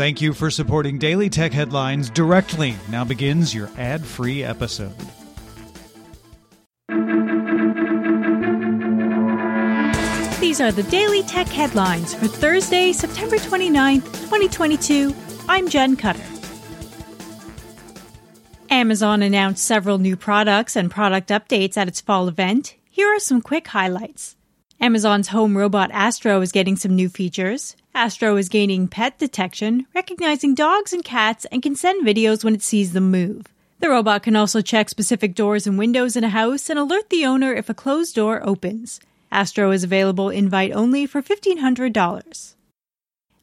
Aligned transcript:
Thank 0.00 0.22
you 0.22 0.32
for 0.32 0.50
supporting 0.50 0.96
Daily 0.96 1.28
Tech 1.28 1.52
Headlines 1.52 2.08
directly. 2.08 2.74
Now 2.88 3.04
begins 3.04 3.54
your 3.54 3.68
ad 3.76 4.02
free 4.02 4.42
episode. 4.42 4.96
These 10.40 10.58
are 10.62 10.72
the 10.72 10.86
Daily 10.88 11.22
Tech 11.24 11.48
Headlines 11.48 12.14
for 12.14 12.28
Thursday, 12.28 12.94
September 12.94 13.36
29th, 13.36 14.06
2022. 14.22 15.14
I'm 15.50 15.68
Jen 15.68 15.96
Cutter. 15.96 16.24
Amazon 18.70 19.20
announced 19.20 19.62
several 19.62 19.98
new 19.98 20.16
products 20.16 20.76
and 20.76 20.90
product 20.90 21.28
updates 21.28 21.76
at 21.76 21.88
its 21.88 22.00
fall 22.00 22.26
event. 22.26 22.74
Here 22.88 23.14
are 23.14 23.20
some 23.20 23.42
quick 23.42 23.68
highlights. 23.68 24.34
Amazon's 24.82 25.28
home 25.28 25.58
robot 25.58 25.90
Astro 25.92 26.40
is 26.40 26.52
getting 26.52 26.74
some 26.74 26.96
new 26.96 27.10
features. 27.10 27.76
Astro 27.94 28.38
is 28.38 28.48
gaining 28.48 28.88
pet 28.88 29.18
detection, 29.18 29.86
recognizing 29.94 30.54
dogs 30.54 30.94
and 30.94 31.04
cats, 31.04 31.44
and 31.52 31.62
can 31.62 31.76
send 31.76 32.06
videos 32.06 32.42
when 32.42 32.54
it 32.54 32.62
sees 32.62 32.94
them 32.94 33.10
move. 33.10 33.44
The 33.80 33.90
robot 33.90 34.22
can 34.22 34.36
also 34.36 34.62
check 34.62 34.88
specific 34.88 35.34
doors 35.34 35.66
and 35.66 35.76
windows 35.76 36.16
in 36.16 36.24
a 36.24 36.30
house 36.30 36.70
and 36.70 36.78
alert 36.78 37.10
the 37.10 37.26
owner 37.26 37.52
if 37.52 37.68
a 37.68 37.74
closed 37.74 38.14
door 38.14 38.40
opens. 38.42 39.00
Astro 39.30 39.70
is 39.70 39.84
available 39.84 40.30
invite 40.30 40.72
only 40.72 41.04
for 41.04 41.20
$1,500. 41.20 42.54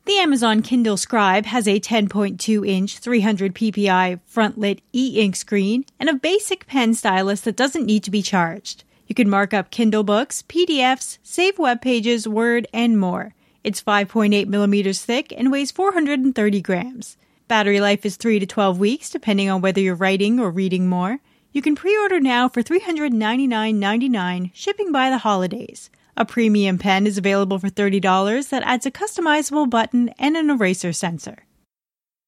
The 0.06 0.18
Amazon 0.18 0.64
Kindle 0.64 0.98
Scribe 0.98 1.46
has 1.46 1.68
a 1.68 1.80
10.2 1.80 2.68
inch 2.68 2.98
300 2.98 3.54
ppi 3.54 4.20
front 4.26 4.58
lit 4.58 4.82
e 4.92 5.20
ink 5.20 5.36
screen 5.36 5.86
and 6.00 6.10
a 6.10 6.16
basic 6.16 6.66
pen 6.66 6.96
stylus 6.96 7.42
that 7.42 7.56
doesn't 7.56 7.86
need 7.86 8.04
to 8.06 8.12
be 8.12 8.24
charged. 8.24 8.84
You 9.08 9.16
can 9.16 9.30
mark 9.30 9.54
up 9.54 9.72
Kindle 9.72 10.04
books, 10.04 10.44
PDFs, 10.44 11.18
save 11.24 11.58
web 11.58 11.82
pages, 11.82 12.28
Word, 12.28 12.68
and 12.74 13.00
more. 13.00 13.34
It's 13.64 13.82
5.8 13.82 14.48
millimeters 14.48 15.04
thick 15.04 15.34
and 15.36 15.52
weighs 15.52 15.72
430 15.72 16.62
grams. 16.62 17.18
Battery 17.48 17.80
life 17.80 18.06
is 18.06 18.18
3 18.18 18.40
to 18.40 18.46
12 18.46 18.78
weeks, 18.78 19.10
depending 19.10 19.50
on 19.50 19.62
whether 19.62 19.80
you're 19.80 19.96
writing 19.96 20.40
or 20.40 20.52
reading 20.52 20.88
more. 20.88 21.20
You 21.54 21.62
can 21.62 21.76
pre 21.76 21.98
order 21.98 22.20
now 22.20 22.50
for 22.50 22.62
$399.99, 22.62 24.52
shipping 24.54 24.92
by 24.92 25.10
the 25.10 25.20
holidays. 25.20 25.90
A 26.18 26.26
premium 26.26 26.78
pen 26.78 27.08
is 27.08 27.18
available 27.18 27.60
for 27.60 27.70
$30 27.70 28.50
that 28.50 28.64
adds 28.64 28.86
a 28.86 28.92
customizable 28.92 29.70
button 29.70 30.10
and 30.20 30.36
an 30.36 30.50
eraser 30.50 30.92
sensor. 30.92 31.46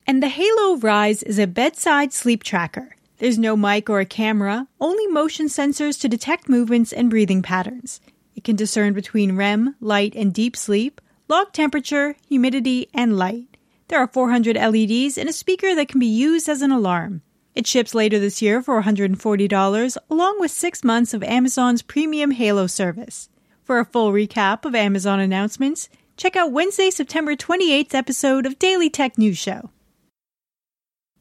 And 0.07 0.23
the 0.23 0.29
Halo 0.29 0.77
Rise 0.77 1.23
is 1.23 1.37
a 1.37 1.47
bedside 1.47 2.13
sleep 2.13 2.43
tracker. 2.43 2.95
There's 3.19 3.37
no 3.37 3.57
mic 3.57 3.89
or 3.89 3.99
a 3.99 4.05
camera, 4.05 4.67
only 4.79 5.05
motion 5.07 5.47
sensors 5.47 5.99
to 5.99 6.07
detect 6.07 6.47
movements 6.47 6.93
and 6.93 7.09
breathing 7.09 7.41
patterns. 7.41 7.99
It 8.33 8.45
can 8.45 8.55
discern 8.55 8.93
between 8.93 9.35
REM, 9.35 9.75
light, 9.81 10.15
and 10.15 10.33
deep 10.33 10.55
sleep, 10.55 11.01
log 11.27 11.51
temperature, 11.51 12.15
humidity, 12.29 12.87
and 12.93 13.17
light. 13.17 13.57
There 13.89 13.99
are 13.99 14.07
400 14.07 14.55
LEDs 14.55 15.17
and 15.17 15.27
a 15.27 15.33
speaker 15.33 15.75
that 15.75 15.89
can 15.89 15.99
be 15.99 16.05
used 16.05 16.47
as 16.47 16.61
an 16.61 16.71
alarm. 16.71 17.21
It 17.55 17.67
ships 17.67 17.93
later 17.93 18.19
this 18.19 18.41
year 18.41 18.61
for 18.61 18.81
$140, 18.81 19.97
along 20.09 20.39
with 20.39 20.51
six 20.51 20.81
months 20.85 21.13
of 21.13 21.21
Amazon's 21.23 21.81
premium 21.81 22.31
Halo 22.31 22.67
service. 22.67 23.27
For 23.65 23.79
a 23.79 23.85
full 23.85 24.13
recap 24.13 24.63
of 24.63 24.73
Amazon 24.73 25.19
announcements, 25.19 25.89
check 26.15 26.37
out 26.37 26.53
Wednesday, 26.53 26.89
September 26.89 27.35
28th 27.35 27.93
episode 27.93 28.45
of 28.45 28.57
Daily 28.59 28.89
Tech 28.89 29.17
News 29.17 29.37
Show. 29.37 29.71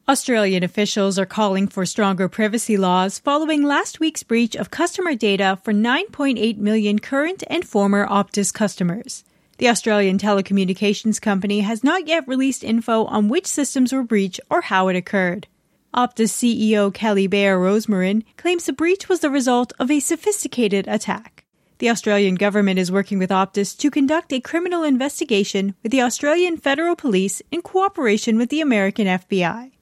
Australian 0.08 0.62
officials 0.62 1.18
are 1.18 1.26
calling 1.26 1.68
for 1.68 1.84
stronger 1.84 2.30
privacy 2.30 2.78
laws 2.78 3.18
following 3.18 3.62
last 3.62 4.00
week's 4.00 4.22
breach 4.22 4.56
of 4.56 4.70
customer 4.70 5.14
data 5.14 5.58
for 5.62 5.74
9.8 5.74 6.56
million 6.56 6.98
current 6.98 7.44
and 7.48 7.68
former 7.68 8.06
Optus 8.06 8.50
customers. 8.50 9.22
The 9.58 9.68
Australian 9.68 10.16
telecommunications 10.16 11.20
company 11.20 11.60
has 11.60 11.84
not 11.84 12.08
yet 12.08 12.26
released 12.26 12.64
info 12.64 13.04
on 13.04 13.28
which 13.28 13.46
systems 13.46 13.92
were 13.92 14.02
breached 14.02 14.40
or 14.48 14.62
how 14.62 14.88
it 14.88 14.96
occurred. 14.96 15.46
Optus 15.94 16.32
CEO 16.32 16.92
Kelly 16.94 17.26
Bayer 17.26 17.58
Rosmarin 17.58 18.24
claims 18.38 18.64
the 18.64 18.72
breach 18.72 19.10
was 19.10 19.20
the 19.20 19.28
result 19.28 19.74
of 19.78 19.90
a 19.90 20.00
sophisticated 20.00 20.88
attack. 20.88 21.44
The 21.80 21.90
Australian 21.90 22.36
government 22.36 22.78
is 22.78 22.90
working 22.90 23.18
with 23.18 23.28
Optus 23.28 23.76
to 23.76 23.90
conduct 23.90 24.32
a 24.32 24.40
criminal 24.40 24.84
investigation 24.84 25.74
with 25.82 25.92
the 25.92 26.00
Australian 26.00 26.56
Federal 26.56 26.96
Police 26.96 27.42
in 27.50 27.60
cooperation 27.60 28.38
with 28.38 28.48
the 28.48 28.62
American 28.62 29.06
FBI. 29.06 29.72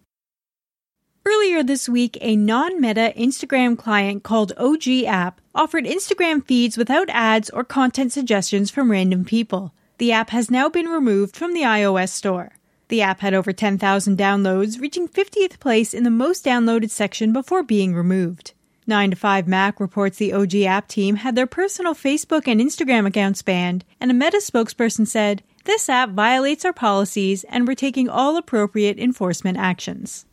Earlier 1.27 1.65
this 1.65 1.89
week, 1.89 2.17
a 2.21 2.37
non 2.37 2.81
meta 2.81 3.13
Instagram 3.17 3.77
client 3.77 4.23
called 4.23 4.53
OG 4.57 4.87
App 5.07 5.41
offered 5.57 5.85
Instagram 5.85 6.47
feeds 6.47 6.79
without 6.79 7.11
ads 7.11 7.51
or 7.51 7.65
content 7.65 8.13
suggestions 8.13 8.71
from 8.71 8.93
random 8.93 9.25
people. 9.25 9.75
The 9.99 10.13
app 10.13 10.31
has 10.31 10.53
now 10.53 10.69
been 10.69 10.87
removed 10.87 11.35
from 11.35 11.53
the 11.53 11.63
iOS 11.63 12.11
store. 12.11 12.53
The 12.87 13.03
app 13.03 13.19
had 13.23 13.35
over 13.35 13.53
10,000 13.53 14.17
downloads, 14.17 14.81
reaching 14.81 15.09
50th 15.09 15.59
place 15.59 15.93
in 15.93 16.05
the 16.05 16.11
most 16.11 16.45
downloaded 16.45 16.91
section 16.91 17.33
before 17.33 17.65
being 17.65 17.93
removed. 17.93 18.53
9 18.87 19.11
to 19.11 19.17
5 19.17 19.49
Mac 19.49 19.81
reports 19.81 20.19
the 20.19 20.33
OG 20.33 20.55
app 20.55 20.87
team 20.87 21.17
had 21.17 21.35
their 21.35 21.49
personal 21.49 21.97
Facebook 21.97 22.47
and 22.47 22.61
Instagram 22.61 23.05
accounts 23.05 23.43
banned, 23.43 23.85
and 24.01 24.13
a 24.13 24.15
Meta 24.15 24.41
spokesperson 24.41 25.09
said, 25.09 25.43
This 25.65 25.89
app 25.89 26.11
violates 26.11 26.65
our 26.65 26.73
policies 26.73 27.43
and 27.49 27.67
we're 27.67 27.75
taking 27.75 28.09
all 28.09 28.37
appropriate 28.37 29.01
enforcement 29.01 29.59
actions. 29.59 30.25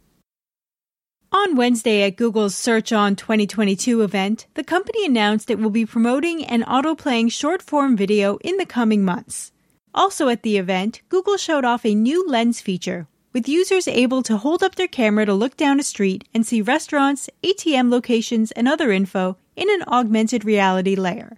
On 1.36 1.56
Wednesday 1.56 2.04
at 2.04 2.16
Google's 2.16 2.54
Search 2.54 2.94
On 2.94 3.16
2022 3.16 4.04
event, 4.04 4.46
the 4.54 4.64
company 4.64 5.04
announced 5.04 5.50
it 5.50 5.58
will 5.58 5.72
be 5.72 5.84
promoting 5.84 6.46
an 6.46 6.62
auto-playing 6.62 7.30
short-form 7.30 7.98
video 7.98 8.38
in 8.44 8.58
the 8.58 8.68
coming 8.68 9.04
months. 9.04 9.52
Also 9.96 10.30
at 10.30 10.44
the 10.44 10.58
event, 10.58 11.02
Google 11.10 11.38
showed 11.38 11.66
off 11.66 11.88
a 11.88 11.96
new 11.96 12.24
lens 12.28 12.62
feature, 12.62 13.08
with 13.34 13.50
users 13.50 13.88
able 13.88 14.22
to 14.22 14.38
hold 14.38 14.62
up 14.62 14.76
their 14.76 14.88
camera 14.88 15.26
to 15.26 15.34
look 15.34 15.58
down 15.58 15.80
a 15.80 15.84
street 15.84 16.28
and 16.36 16.46
see 16.46 16.62
restaurants, 16.62 17.32
ATM 17.42 17.90
locations, 17.90 18.52
and 18.52 18.68
other 18.68 18.92
info 18.92 19.36
in 19.56 19.72
an 19.72 19.82
augmented 19.88 20.46
reality 20.46 20.94
layer. 20.96 21.38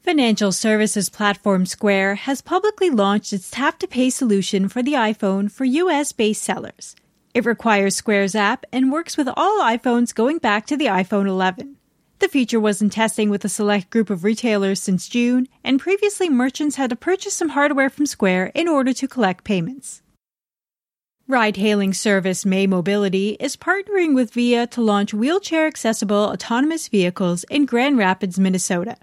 Financial 0.00 0.52
services 0.52 1.10
platform 1.10 1.66
Square 1.66 2.14
has 2.14 2.40
publicly 2.40 2.88
launched 2.88 3.32
its 3.32 3.50
tap 3.50 3.80
to 3.80 3.88
pay 3.88 4.10
solution 4.10 4.68
for 4.68 4.80
the 4.80 4.92
iPhone 4.92 5.50
for 5.50 5.64
US 5.64 6.12
based 6.12 6.44
sellers. 6.44 6.94
It 7.32 7.46
requires 7.46 7.94
Square's 7.94 8.34
app 8.34 8.66
and 8.72 8.90
works 8.90 9.16
with 9.16 9.28
all 9.36 9.60
iPhones 9.60 10.14
going 10.14 10.38
back 10.38 10.66
to 10.66 10.76
the 10.76 10.86
iPhone 10.86 11.28
11. 11.28 11.76
The 12.18 12.28
feature 12.28 12.58
was 12.58 12.82
in 12.82 12.90
testing 12.90 13.30
with 13.30 13.44
a 13.44 13.48
select 13.48 13.88
group 13.88 14.10
of 14.10 14.24
retailers 14.24 14.82
since 14.82 15.08
June, 15.08 15.46
and 15.62 15.80
previously 15.80 16.28
merchants 16.28 16.76
had 16.76 16.90
to 16.90 16.96
purchase 16.96 17.34
some 17.34 17.50
hardware 17.50 17.88
from 17.88 18.06
Square 18.06 18.50
in 18.54 18.66
order 18.66 18.92
to 18.92 19.06
collect 19.06 19.44
payments. 19.44 20.02
Ride 21.28 21.56
hailing 21.56 21.94
service 21.94 22.44
May 22.44 22.66
Mobility 22.66 23.36
is 23.38 23.56
partnering 23.56 24.16
with 24.16 24.32
Via 24.32 24.66
to 24.66 24.82
launch 24.82 25.14
wheelchair 25.14 25.68
accessible 25.68 26.24
autonomous 26.24 26.88
vehicles 26.88 27.44
in 27.44 27.64
Grand 27.64 27.96
Rapids, 27.96 28.40
Minnesota. 28.40 28.96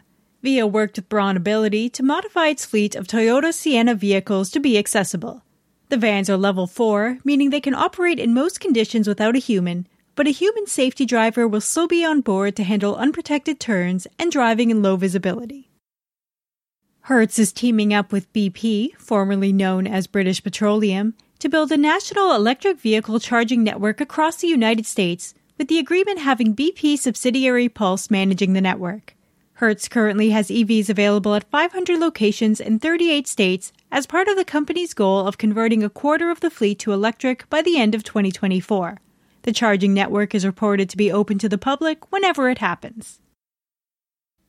Via 0.44 0.68
worked 0.68 0.98
with 0.98 1.08
Braun 1.08 1.38
Ability 1.38 1.90
to 1.92 2.04
modify 2.04 2.48
its 2.48 2.66
fleet 2.66 2.96
of 2.96 3.08
Toyota 3.08 3.54
Sienna 3.54 3.96
vehicles 3.96 4.50
to 4.52 4.60
be 4.60 4.78
accessible. 4.78 5.44
The 5.90 5.98
vans 5.98 6.30
are 6.30 6.36
level 6.36 6.68
4, 6.68 7.20
meaning 7.24 7.50
they 7.50 7.62
can 7.62 7.74
operate 7.74 8.20
in 8.20 8.34
most 8.34 8.60
conditions 8.60 9.08
without 9.08 9.38
a 9.38 9.40
human, 9.40 9.88
but 10.16 10.28
a 10.28 10.32
human 10.32 10.68
safety 10.68 11.06
driver 11.06 11.48
will 11.48 11.62
still 11.62 11.88
be 11.88 12.04
on 12.04 12.20
board 12.22 12.58
to 12.58 12.64
handle 12.64 12.98
unprotected 12.98 13.60
turns 13.60 14.06
and 14.20 14.30
driving 14.30 14.70
in 14.70 14.82
low 14.82 14.98
visibility. 14.98 15.70
Hertz 17.02 17.40
is 17.40 17.54
teaming 17.54 17.94
up 17.94 18.12
with 18.12 18.34
BP, 18.34 18.98
formerly 18.98 19.54
known 19.54 19.88
as 19.88 20.08
British 20.08 20.44
Petroleum, 20.44 21.14
to 21.40 21.48
build 21.48 21.72
a 21.72 21.78
national 21.78 22.36
electric 22.36 22.80
vehicle 22.80 23.22
charging 23.22 23.64
network 23.64 24.02
across 24.02 24.38
the 24.38 24.48
United 24.48 24.86
States, 24.86 25.34
with 25.58 25.70
the 25.70 25.80
agreement 25.80 26.20
having 26.20 26.54
BP 26.54 26.98
subsidiary 27.00 27.70
Pulse 27.70 28.12
managing 28.12 28.52
the 28.52 28.62
network. 28.62 29.17
Hertz 29.58 29.88
currently 29.88 30.30
has 30.30 30.50
EVs 30.50 30.88
available 30.88 31.34
at 31.34 31.50
500 31.50 31.98
locations 31.98 32.60
in 32.60 32.78
38 32.78 33.28
states 33.28 33.74
as 33.92 34.06
part 34.06 34.28
of 34.28 34.38
the 34.38 34.46
company's 34.46 34.94
goal 34.94 35.26
of 35.26 35.40
converting 35.40 35.84
a 35.84 35.90
quarter 35.90 36.30
of 36.30 36.42
the 36.42 36.52
fleet 36.52 36.78
to 36.78 36.94
electric 36.94 37.50
by 37.50 37.64
the 37.64 37.80
end 37.80 37.96
of 37.96 38.04
2024. 38.04 39.00
The 39.42 39.52
charging 39.52 39.96
network 39.96 40.36
is 40.36 40.46
reported 40.46 40.92
to 40.92 40.98
be 40.98 41.12
open 41.12 41.40
to 41.40 41.50
the 41.50 41.58
public 41.58 42.12
whenever 42.12 42.52
it 42.52 42.60
happens. 42.60 43.20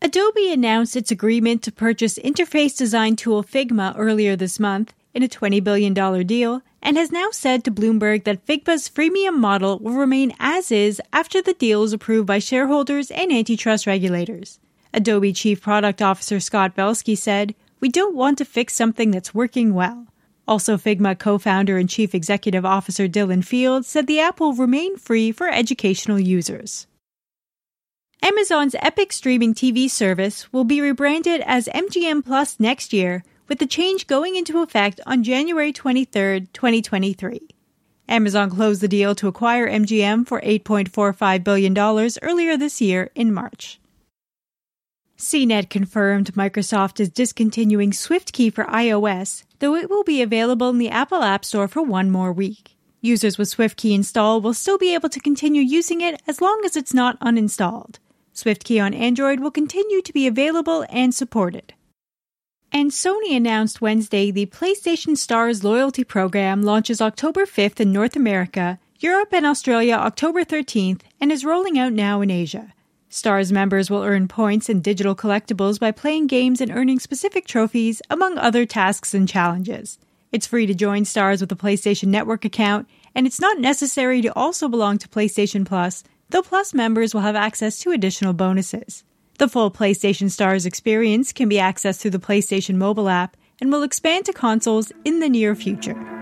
Adobe 0.03 0.53
announced 0.53 0.95
its 0.95 1.11
agreement 1.11 1.63
to 1.63 1.73
purchase 1.73 2.19
interface 2.19 2.77
design 2.77 3.17
tool 3.17 3.43
Figma 3.43 3.95
earlier 3.97 4.37
this 4.37 4.61
month 4.61 4.93
in 5.15 5.23
a 5.23 5.29
$20 5.29 5.65
billion 5.65 5.95
deal 6.27 6.61
and 6.83 6.99
has 6.99 7.11
now 7.11 7.31
said 7.31 7.65
to 7.65 7.71
Bloomberg 7.71 8.25
that 8.25 8.45
Figma's 8.45 8.91
freemium 8.91 9.39
model 9.39 9.79
will 9.79 9.95
remain 9.95 10.35
as 10.39 10.71
is 10.71 11.01
after 11.15 11.41
the 11.41 11.55
deal 11.55 11.83
is 11.83 11.95
approved 11.95 12.27
by 12.27 12.39
shareholders 12.39 13.11
and 13.11 13.33
antitrust 13.33 13.87
regulators. 13.87 14.61
Adobe 14.95 15.33
Chief 15.33 15.61
Product 15.61 16.01
Officer 16.01 16.41
Scott 16.41 16.75
Belsky 16.75 17.15
said, 17.15 17.55
We 17.81 17.89
don't 17.89 18.17
want 18.17 18.39
to 18.39 18.45
fix 18.45 18.75
something 18.75 19.11
that's 19.11 19.35
working 19.35 19.75
well. 19.75 20.07
Also, 20.47 20.79
Figma 20.79 21.19
co 21.19 21.37
founder 21.37 21.77
and 21.77 21.91
Chief 21.91 22.15
Executive 22.15 22.65
Officer 22.65 23.07
Dylan 23.07 23.45
Field 23.45 23.85
said 23.85 24.07
the 24.07 24.21
app 24.21 24.41
will 24.41 24.55
remain 24.55 24.97
free 24.97 25.31
for 25.31 25.49
educational 25.49 26.19
users. 26.19 26.87
Amazon's 28.23 28.75
Epix 28.75 29.13
streaming 29.13 29.55
TV 29.55 29.89
service 29.89 30.53
will 30.53 30.65
be 30.65 30.81
rebranded 30.81 31.43
as 31.43 31.69
MGM 31.69 32.25
Plus 32.25 32.59
next 32.59 32.93
year, 32.93 33.23
with 33.47 33.59
the 33.59 33.67
change 33.67 34.07
going 34.07 34.37
into 34.37 34.63
effect 34.63 35.01
on 35.07 35.23
January 35.23 35.73
23, 35.73 36.49
2023. 36.53 37.49
Amazon 38.09 38.51
closed 38.51 38.81
the 38.81 38.89
deal 38.89 39.15
to 39.15 39.29
acquire 39.29 39.69
MGM 39.69 40.27
for 40.27 40.41
$8.45 40.41 41.45
billion 41.45 41.79
earlier 42.23 42.57
this 42.57 42.81
year 42.81 43.11
in 43.15 43.33
March. 43.33 43.79
CNET 45.19 45.69
confirmed 45.69 46.33
Microsoft 46.35 47.01
is 47.01 47.09
discontinuing 47.09 47.91
SwiftKey 47.91 48.53
for 48.53 48.65
iOS, 48.67 49.43
though 49.59 49.75
it 49.75 49.91
will 49.91 50.05
be 50.05 50.23
available 50.23 50.71
in 50.71 50.79
the 50.79 50.91
Apple 50.91 51.25
App 51.25 51.45
Store 51.45 51.67
for 51.67 51.83
one 51.83 52.09
more 52.09 52.33
week. 52.33 52.77
Users 53.01 53.37
with 53.37 53.53
SwiftKey 53.53 53.97
installed 53.97 54.45
will 54.45 54.55
still 54.55 54.79
be 54.79 54.95
able 54.95 55.09
to 55.09 55.19
continue 55.19 55.61
using 55.61 56.01
it 56.01 56.23
as 56.29 56.41
long 56.41 56.63
as 56.65 56.77
it's 56.77 56.95
not 56.95 57.19
uninstalled. 57.19 57.97
SwiftKey 58.33 58.81
on 58.81 58.95
Android 58.95 59.41
will 59.41 59.51
continue 59.51 60.01
to 60.03 60.13
be 60.13 60.29
available 60.29 60.87
and 60.89 61.13
supported. 61.13 61.75
And 62.71 62.93
Sony 62.93 63.37
announced 63.37 63.81
Wednesday 63.81 64.31
the 64.31 64.47
PlayStation 64.47 65.17
Stars 65.17 65.65
loyalty 65.65 66.05
program 66.05 66.63
launches 66.63 67.01
October 67.01 67.45
5th 67.45 67.81
in 67.81 67.93
North 67.93 68.15
America, 68.15 68.79
Europe 69.01 69.33
and 69.33 69.47
Australia 69.47 69.95
October 69.95 70.45
13th, 70.45 71.01
and 71.21 71.33
is 71.33 71.45
rolling 71.45 71.77
out 71.77 71.93
now 71.93 72.21
in 72.21 72.31
Asia. 72.31 72.73
Stars 73.11 73.51
members 73.51 73.89
will 73.89 74.03
earn 74.03 74.29
points 74.29 74.69
and 74.69 74.83
digital 74.83 75.17
collectibles 75.17 75.81
by 75.81 75.91
playing 75.91 76.27
games 76.27 76.61
and 76.61 76.71
earning 76.71 76.99
specific 76.99 77.47
trophies, 77.47 78.03
among 78.11 78.37
other 78.37 78.67
tasks 78.67 79.15
and 79.15 79.27
challenges. 79.27 79.99
It's 80.31 80.47
free 80.47 80.67
to 80.67 80.75
join 80.75 81.07
Stars 81.07 81.41
with 81.41 81.51
a 81.51 81.57
PlayStation 81.57 82.09
Network 82.09 82.45
account, 82.45 82.87
and 83.15 83.27
it's 83.27 83.41
not 83.41 83.59
necessary 83.59 84.21
to 84.21 84.35
also 84.37 84.69
belong 84.69 84.99
to 84.99 85.09
PlayStation 85.09 85.65
Plus, 85.65 86.05
though 86.29 86.43
Plus 86.43 86.75
members 86.75 87.15
will 87.15 87.23
have 87.23 87.35
access 87.35 87.79
to 87.81 87.93
additional 87.93 88.35
bonuses. 88.35 89.05
The 89.39 89.49
full 89.49 89.71
PlayStation 89.71 90.31
Stars 90.31 90.67
experience 90.67 91.33
can 91.33 91.49
be 91.49 91.57
accessed 91.57 92.01
through 92.01 92.11
the 92.11 92.19
PlayStation 92.19 92.75
mobile 92.75 93.09
app 93.09 93.39
and 93.59 93.73
will 93.73 93.85
expand 93.85 94.27
to 94.27 94.35
consoles 94.35 94.93
in 95.07 95.21
the 95.21 95.31
near 95.31 95.55
future. 95.55 96.18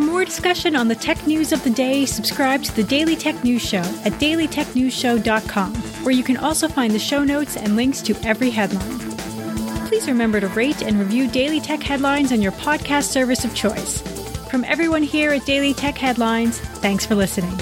For 0.00 0.06
more 0.06 0.24
discussion 0.24 0.76
on 0.76 0.88
the 0.88 0.94
tech 0.94 1.26
news 1.26 1.52
of 1.52 1.62
the 1.62 1.68
day, 1.68 2.06
subscribe 2.06 2.62
to 2.62 2.74
the 2.74 2.82
Daily 2.82 3.14
Tech 3.14 3.44
News 3.44 3.60
Show 3.60 3.82
at 4.02 4.12
dailytechnewsshow.com, 4.14 5.74
where 5.74 6.14
you 6.14 6.22
can 6.22 6.38
also 6.38 6.68
find 6.68 6.94
the 6.94 6.98
show 6.98 7.22
notes 7.22 7.58
and 7.58 7.76
links 7.76 8.00
to 8.02 8.16
every 8.22 8.48
headline. 8.48 8.98
Please 9.88 10.08
remember 10.08 10.40
to 10.40 10.48
rate 10.48 10.80
and 10.80 10.98
review 10.98 11.28
Daily 11.28 11.60
Tech 11.60 11.82
Headlines 11.82 12.32
on 12.32 12.40
your 12.40 12.52
podcast 12.52 13.10
service 13.10 13.44
of 13.44 13.54
choice. 13.54 14.00
From 14.48 14.64
everyone 14.64 15.02
here 15.02 15.32
at 15.32 15.44
Daily 15.44 15.74
Tech 15.74 15.98
Headlines, 15.98 16.58
thanks 16.58 17.04
for 17.04 17.14
listening. 17.14 17.54